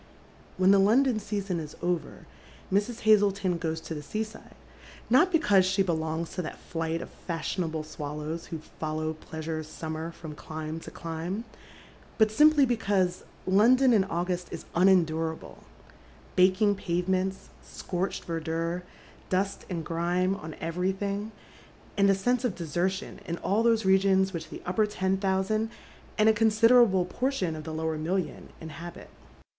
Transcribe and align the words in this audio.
When 0.57 0.71
the 0.71 0.79
London 0.79 1.19
eeason 1.19 1.59
is 1.59 1.75
over, 1.79 2.25
Mrs. 2.73 3.01
Hazleton 3.01 3.59
goes 3.59 3.79
to 3.81 3.93
the 3.93 4.01
ses 4.01 4.33
sirle, 4.33 4.53
not 5.11 5.31
because 5.31 5.63
she 5.63 5.83
belongs 5.83 6.31
to 6.31 6.41
that 6.41 6.57
flight 6.57 7.01
of 7.03 7.09
fashionable 7.27 7.83
swallow*, 7.83 8.35
who 8.35 8.57
follow 8.79 9.13
pleasure's 9.13 9.67
summer 9.67 10.11
fi 10.11 10.27
om 10.29 10.33
clime 10.33 10.79
to 10.79 10.89
clime, 10.89 11.43
but 12.17 12.31
simply 12.31 12.65
l^ecause 12.65 13.21
London 13.45 13.93
in 13.93 14.03
August 14.05 14.51
is 14.51 14.65
unendurable,— 14.73 15.63
baking 16.35 16.73
pavements, 16.73 17.49
scoi"cb^d 17.63 18.23
v«rdure, 18.25 18.81
dust 19.29 19.65
and 19.69 19.85
grime 19.85 20.35
on 20.35 20.55
everything, 20.59 21.31
and 21.95 22.09
a 22.09 22.15
sense 22.15 22.43
of 22.43 22.55
desertiou 22.55 23.19
in 23.27 23.37
all 23.43 23.61
those 23.61 23.85
regions 23.85 24.33
which 24.33 24.49
the 24.49 24.63
upper 24.65 24.87
ten 24.87 25.17
thousand 25.17 25.69
and 26.17 26.27
a 26.27 26.33
consider 26.33 26.81
able 26.81 27.05
portion 27.05 27.55
of 27.55 27.65
the 27.65 27.71
lower 27.71 27.99
million 27.99 28.49
inhabit. 28.59 29.11